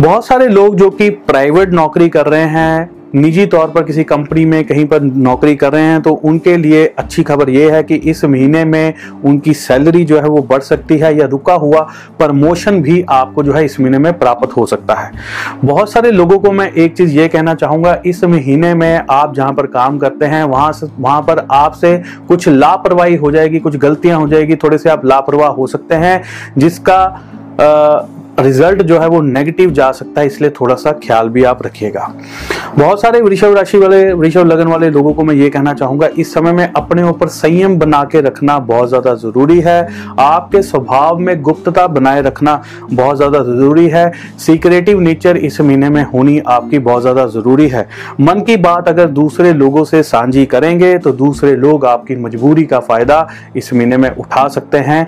[0.00, 4.44] बहुत सारे लोग जो कि प्राइवेट नौकरी कर रहे हैं निजी तौर पर किसी कंपनी
[4.44, 7.94] में कहीं पर नौकरी कर रहे हैं तो उनके लिए अच्छी खबर यह है कि
[7.94, 11.80] इस महीने में उनकी सैलरी जो है वो बढ़ सकती है या रुका हुआ
[12.18, 15.10] प्रमोशन भी आपको जो है इस महीने में प्राप्त हो सकता है।
[15.64, 19.52] बहुत सारे लोगों को मैं एक चीज़ ये कहना चाहूँगा इस महीने में आप जहाँ
[19.52, 24.20] पर काम करते हैं वहाँ से वहाँ पर आपसे कुछ लापरवाही हो जाएगी कुछ गलतियाँ
[24.20, 26.22] हो जाएगी थोड़े से आप लापरवाह हो सकते हैं
[26.58, 27.02] जिसका
[27.60, 31.62] आ, रिज़ल्ट जो है वो नेगेटिव जा सकता है, इसलिए थोड़ा सा ख्याल भी आप
[31.62, 32.12] रखिएगा।
[32.70, 36.32] बहुत सारे वृषभ राशि वाले, वृषभ लगन वाले लोगों को मैं ये कहना चाहूँगा, इस
[36.34, 39.80] समय में अपने ऊपर संयम बना के रखना बहुत ज़्यादा ज़रूरी है।
[40.20, 46.02] आपके स्वभाव में गुप्तता बनाए रखना बहुत ज़्यादा ज़रूरी है। सीक्रेटिव नेचर इस महीने में
[46.04, 47.88] होनी आपकी बहुत ज़्यादा ज़रूरी है।
[48.20, 52.80] मन की बात अगर दूसरे लोगों से साझी करेंगे तो दूसरे लोग आपकी मजबूरी का
[52.80, 53.26] फ़ायदा
[53.56, 55.06] इस महीने में उठा सकते हैं।